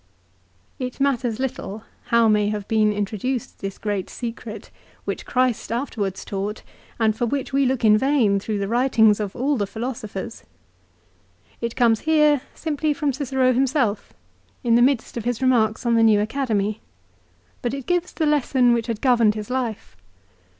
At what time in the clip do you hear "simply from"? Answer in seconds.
12.55-13.13